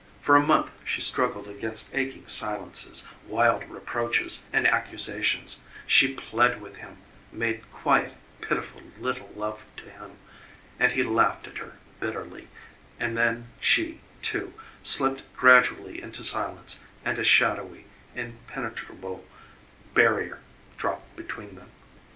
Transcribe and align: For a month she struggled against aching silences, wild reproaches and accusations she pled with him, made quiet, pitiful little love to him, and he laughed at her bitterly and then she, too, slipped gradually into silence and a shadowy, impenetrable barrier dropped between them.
For 0.19 0.35
a 0.35 0.41
month 0.41 0.71
she 0.83 0.99
struggled 0.99 1.47
against 1.47 1.93
aching 1.93 2.25
silences, 2.25 3.03
wild 3.27 3.69
reproaches 3.69 4.41
and 4.51 4.65
accusations 4.65 5.61
she 5.85 6.15
pled 6.15 6.59
with 6.59 6.77
him, 6.77 6.97
made 7.31 7.71
quiet, 7.71 8.13
pitiful 8.41 8.81
little 8.97 9.29
love 9.35 9.63
to 9.77 9.91
him, 9.91 10.17
and 10.79 10.93
he 10.93 11.03
laughed 11.03 11.45
at 11.45 11.59
her 11.59 11.73
bitterly 11.99 12.47
and 12.99 13.15
then 13.15 13.49
she, 13.59 14.01
too, 14.23 14.55
slipped 14.81 15.21
gradually 15.37 16.01
into 16.01 16.23
silence 16.23 16.83
and 17.05 17.19
a 17.19 17.23
shadowy, 17.23 17.85
impenetrable 18.15 19.25
barrier 19.93 20.39
dropped 20.79 21.15
between 21.15 21.53
them. 21.53 21.69